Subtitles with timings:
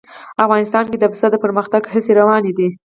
[0.45, 2.67] افغانستان کې د پسه د پرمختګ هڅې روانې دي.